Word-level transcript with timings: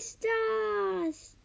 ist 0.00 0.24
das? 0.24 1.36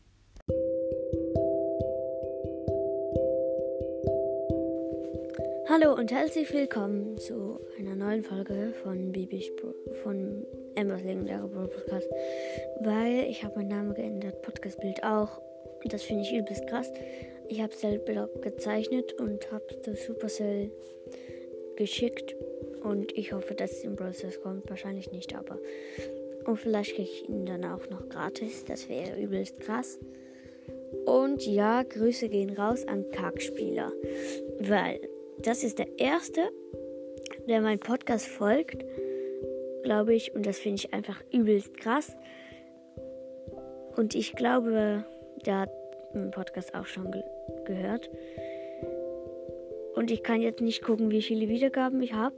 Hallo 5.68 5.94
und 5.94 6.10
herzlich 6.10 6.54
willkommen 6.54 7.18
zu 7.18 7.60
einer 7.78 7.96
neuen 7.96 8.24
Folge 8.24 8.74
von 8.82 9.12
Bibi's 9.12 9.52
von 10.04 10.46
Embers 10.76 11.04
legendärer 11.04 11.50
Podcast. 11.50 12.08
Weil 12.80 13.26
ich 13.30 13.44
habe 13.44 13.58
meinen 13.58 13.68
Namen 13.68 13.94
geändert, 13.94 14.42
Podcastbild 14.42 15.04
auch. 15.04 15.42
Und 15.84 15.92
das 15.92 16.04
finde 16.04 16.24
ich 16.24 16.34
übelst 16.34 16.66
krass. 16.68 16.90
Ich 17.50 17.60
habe 17.62 17.76
selber 17.76 18.30
gezeichnet 18.42 19.20
und 19.20 19.52
habe 19.52 19.66
das 19.84 20.06
Supercell 20.06 20.72
geschickt. 21.76 22.34
Und 22.84 23.12
ich 23.18 23.34
hoffe, 23.34 23.54
dass 23.54 23.74
es 23.74 23.84
im 23.84 23.98
Prozess 23.98 24.40
kommt. 24.40 24.70
Wahrscheinlich 24.70 25.12
nicht, 25.12 25.36
aber. 25.36 25.60
Und 26.46 26.58
vielleicht 26.58 26.96
kriege 26.96 27.10
ich 27.10 27.28
ihn 27.28 27.46
dann 27.46 27.66
auch 27.66 27.90
noch 27.90 28.08
gratis. 28.10 28.66
Das 28.66 28.88
wäre 28.88 29.20
übelst 29.20 29.60
krass. 29.60 30.00
Und 31.06 31.46
ja, 31.46 31.84
Grüße 31.84 32.30
gehen 32.30 32.52
raus 32.52 32.88
an 32.88 33.10
Kackspieler. 33.12 33.92
Weil 34.60 35.00
das 35.40 35.64
ist 35.64 35.80
der 35.80 35.88
erste, 35.98 36.42
der 37.48 37.62
meinen 37.62 37.80
Podcast 37.80 38.28
folgt, 38.28 38.86
glaube 39.84 40.14
ich. 40.14 40.34
Und 40.36 40.46
das 40.46 40.60
finde 40.60 40.78
ich 40.78 40.94
einfach 40.94 41.22
übelst 41.32 41.76
krass. 41.78 42.16
Und 43.96 44.14
ich 44.14 44.34
glaube, 44.36 45.06
der 45.46 45.62
hat 45.62 45.70
meinen 46.14 46.32
Podcast 46.32 46.76
auch 46.76 46.86
schon 46.86 47.12
ge 47.12 47.24
gehört. 47.66 48.10
Und 49.96 50.12
ich 50.12 50.24
kann 50.24 50.42
jetzt 50.42 50.62
nicht 50.62 50.84
gucken, 50.84 51.10
wie 51.10 51.22
viele 51.22 51.48
Wiedergaben 51.48 52.02
ich 52.02 52.14
habe. 52.14 52.36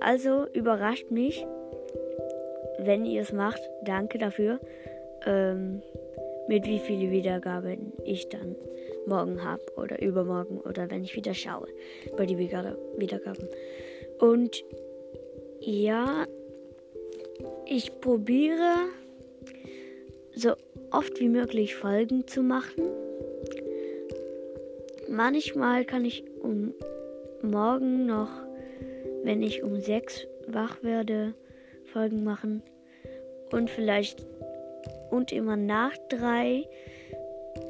Also 0.00 0.46
überrascht 0.52 1.10
mich, 1.10 1.46
wenn 2.84 3.04
ihr 3.04 3.22
es 3.22 3.32
macht. 3.32 3.60
Danke 3.82 4.18
dafür. 4.18 4.60
Ähm, 5.26 5.82
mit 6.48 6.66
wie 6.66 6.78
viele 6.78 7.10
Wiedergaben 7.10 7.92
ich 8.04 8.28
dann 8.28 8.56
morgen 9.06 9.42
habe 9.42 9.62
oder 9.76 10.00
übermorgen 10.02 10.60
oder 10.60 10.90
wenn 10.90 11.04
ich 11.04 11.16
wieder 11.16 11.34
schaue 11.34 11.68
bei 12.16 12.26
die 12.26 12.38
Wiedergaben. 12.38 13.48
Und 14.18 14.64
ja, 15.60 16.26
ich 17.66 18.00
probiere 18.00 18.74
so 20.34 20.54
oft 20.90 21.18
wie 21.20 21.28
möglich 21.28 21.74
Folgen 21.74 22.26
zu 22.26 22.42
machen. 22.42 22.84
Manchmal 25.08 25.84
kann 25.84 26.04
ich 26.04 26.24
um 26.42 26.74
morgen 27.42 28.06
noch, 28.06 28.30
wenn 29.22 29.42
ich 29.42 29.62
um 29.62 29.80
sechs 29.80 30.26
wach 30.46 30.82
werde, 30.82 31.34
Folgen 31.84 32.24
machen. 32.24 32.62
Und 33.50 33.70
vielleicht 33.70 34.26
und 35.10 35.32
immer 35.32 35.56
nach 35.56 35.96
drei 36.08 36.66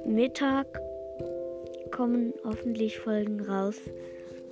Mittag 0.07 0.67
kommen 1.91 2.35
hoffentlich 2.45 2.99
Folgen 2.99 3.41
raus, 3.41 3.77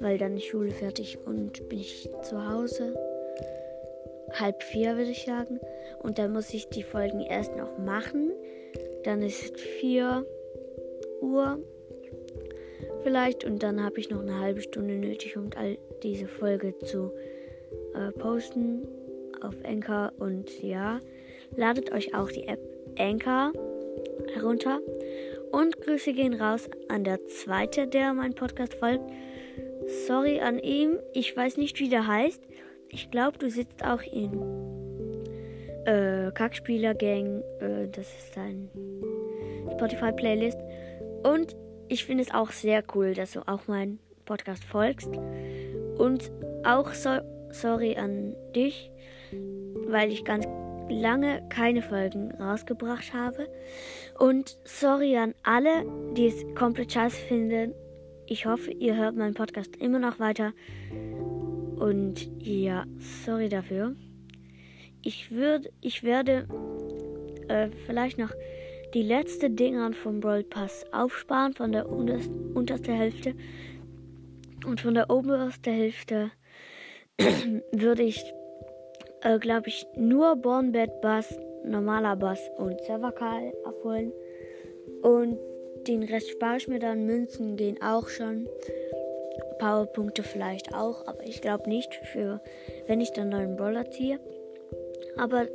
weil 0.01 0.19
dann 0.19 0.37
ist 0.37 0.47
Schule 0.47 0.71
fertig 0.71 1.19
und 1.25 1.69
bin 1.69 1.81
ich 1.81 2.09
zu 2.23 2.49
Hause. 2.49 2.95
Halb 4.35 4.63
vier 4.63 4.97
würde 4.97 5.11
ich 5.11 5.25
sagen. 5.25 5.61
Und 6.03 6.19
dann 6.19 6.33
muss 6.33 6.53
ich 6.55 6.69
die 6.69 6.83
Folgen 6.83 7.21
erst 7.21 7.57
noch 7.57 7.79
machen. 7.79 8.33
Dann 9.05 9.23
ist 9.23 9.59
vier 9.59 10.27
Uhr 11.21 11.59
vielleicht 13.03 13.45
und 13.45 13.63
dann 13.63 13.83
habe 13.83 13.99
ich 13.99 14.11
noch 14.11 14.21
eine 14.21 14.39
halbe 14.39 14.61
Stunde 14.61 14.95
nötig, 14.95 15.37
um 15.37 15.51
all 15.57 15.77
diese 16.03 16.27
Folge 16.27 16.79
zu 16.79 17.13
äh, 17.95 18.13
posten 18.13 18.87
auf 19.43 19.55
Anchor 19.65 20.13
und 20.19 20.63
ja, 20.63 21.01
ladet 21.57 21.93
euch 21.93 22.15
auch 22.15 22.31
die 22.31 22.47
App 22.47 22.61
Anchor 22.99 23.53
herunter 24.35 24.81
und 25.53 25.81
Grüße 25.83 26.15
gehen 26.15 26.35
raus 26.35 26.69
an 26.89 27.05
der 27.05 27.27
zweite, 27.27 27.87
der 27.87 28.15
meinen 28.15 28.35
Podcast 28.35 28.75
folgt. 28.75 29.05
Sorry 30.07 30.41
an 30.41 30.59
ihm, 30.59 30.99
ich 31.13 31.37
weiß 31.37 31.59
nicht, 31.59 31.79
wie 31.79 31.89
der 31.89 32.07
heißt. 32.07 32.43
Ich 32.89 33.11
glaube, 33.11 33.39
du 33.39 33.51
sitzt 33.51 33.85
auch 33.85 34.03
in 34.03 34.33
äh, 35.85 36.31
Kackspieler 36.33 36.95
Gang. 36.95 37.43
Äh, 37.61 37.89
das 37.89 38.07
ist 38.07 38.37
dein 38.37 38.71
Spotify-Playlist. 39.73 40.59
Und 41.23 41.57
ich 41.89 42.05
finde 42.05 42.25
es 42.25 42.33
auch 42.33 42.51
sehr 42.51 42.83
cool, 42.95 43.15
dass 43.15 43.33
du 43.33 43.41
auch 43.47 43.67
meinen 43.67 43.99
Podcast 44.25 44.65
folgst. 44.65 45.11
Und 45.99 46.31
auch 46.65 46.93
so, 46.93 47.11
sorry 47.51 47.97
an 47.97 48.35
dich, 48.55 48.91
weil 49.87 50.11
ich 50.11 50.25
ganz 50.25 50.47
lange 50.89 51.43
keine 51.49 51.83
Folgen 51.83 52.33
rausgebracht 52.33 53.13
habe. 53.13 53.49
Und 54.19 54.59
sorry 54.65 55.17
an 55.17 55.35
alle, 55.43 55.85
die 56.17 56.27
es 56.27 56.45
komplett 56.55 56.93
scheiße 56.93 57.21
finden. 57.27 57.75
Ich 58.27 58.47
hoffe, 58.47 58.71
ihr 58.71 58.97
hört 58.97 59.17
meinen 59.17 59.35
Podcast 59.35 59.77
immer 59.77 59.99
noch 59.99 60.19
weiter. 60.19 60.53
Und 61.77 62.31
ja, 62.41 62.85
sorry 63.25 63.49
dafür. 63.49 63.97
Ich 65.03 65.33
würde, 65.33 65.71
ich 65.81 66.05
werde 66.05 66.47
äh, 67.49 67.69
vielleicht 67.87 68.19
noch 68.19 68.31
die 68.95 69.03
letzte 69.03 69.51
Dinger 69.51 69.93
vom 69.93 70.21
Brawl 70.21 70.45
Pass 70.45 70.85
aufsparen 70.93 71.55
von 71.55 71.73
der 71.73 71.89
unterst, 71.89 72.31
untersten 72.55 72.95
Hälfte. 72.95 73.35
Und 74.65 74.81
von 74.81 74.95
der 74.95 75.11
obersten 75.11 75.73
Hälfte 75.73 76.31
würde 77.73 78.03
ich 78.03 78.23
äh, 79.23 79.39
glaube 79.39 79.69
ich, 79.69 79.87
nur 79.97 80.37
Bornbed 80.37 81.01
Bass, 81.01 81.39
normaler 81.65 82.17
Bass 82.17 82.41
und 82.57 82.81
Serverkal 82.83 83.53
abholen. 83.65 84.13
Und 85.03 85.39
den 85.87 86.03
Rest 86.03 86.31
spare 86.31 86.57
ich 86.57 86.69
mir 86.69 86.79
dann. 86.79 87.07
Münzen 87.07 87.57
gehen 87.57 87.81
auch 87.83 88.09
schon. 88.09 88.49
Powerpunkte 89.59 90.23
vielleicht 90.23 90.75
auch, 90.75 91.07
aber 91.07 91.25
ich 91.25 91.41
glaube 91.41 91.69
nicht 91.69 91.95
für, 92.13 92.41
wenn 92.87 93.01
ich 93.01 93.13
dann 93.13 93.29
neuen 93.29 93.57
Brawler 93.57 93.91
ziehe. 93.91 94.19
Aber 95.17 95.47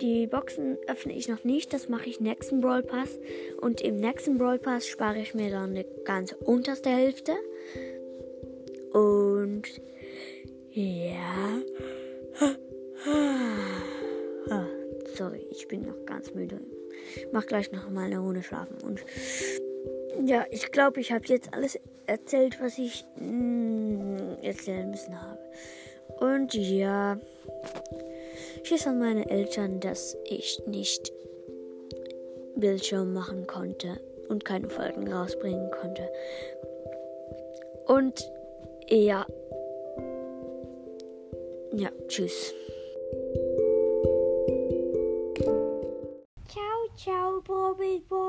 die 0.00 0.26
Boxen 0.26 0.76
öffne 0.88 1.12
ich 1.12 1.28
noch 1.28 1.44
nicht, 1.44 1.72
das 1.72 1.88
mache 1.88 2.08
ich 2.08 2.20
nächsten 2.20 2.60
Brawl 2.60 2.82
Pass. 2.82 3.18
Und 3.60 3.80
im 3.80 3.96
nächsten 3.96 4.38
Brawl 4.38 4.58
Pass 4.58 4.86
spare 4.86 5.20
ich 5.20 5.34
mir 5.34 5.50
dann 5.50 5.70
eine 5.70 5.84
ganz 6.04 6.32
unterste 6.32 6.90
Hälfte. 6.90 7.32
Und 8.92 9.62
ja. 10.72 11.62
Ah, 13.06 14.66
sorry, 15.16 15.46
ich 15.50 15.68
bin 15.68 15.82
noch 15.82 16.06
ganz 16.06 16.32
müde. 16.32 16.60
Ich 17.16 17.26
mach 17.32 17.46
gleich 17.46 17.70
noch 17.72 17.90
mal 17.90 18.06
eine 18.06 18.18
Runde 18.18 18.42
schlafen. 18.42 18.76
Und 18.82 19.04
ja, 20.24 20.46
ich 20.50 20.70
glaube, 20.72 21.00
ich 21.00 21.12
habe 21.12 21.24
jetzt 21.26 21.52
alles 21.52 21.78
erzählt, 22.06 22.60
was 22.60 22.78
ich 22.78 23.04
mm, 23.16 24.42
erzählen 24.42 24.90
müssen 24.90 25.20
habe. 25.20 25.38
Und 26.20 26.54
ja, 26.54 27.18
Tschüss 28.62 28.86
an 28.86 28.98
meine 28.98 29.28
Eltern, 29.28 29.80
dass 29.80 30.16
ich 30.24 30.62
nicht 30.66 31.12
Bildschirm 32.56 33.12
machen 33.12 33.46
konnte 33.46 34.00
und 34.28 34.44
keine 34.44 34.70
Folgen 34.70 35.12
rausbringen 35.12 35.70
konnte. 35.70 36.08
Und 37.86 38.32
ja. 38.88 39.26
Ja, 41.72 41.90
tschüss. 42.08 42.54
people. 47.94 48.23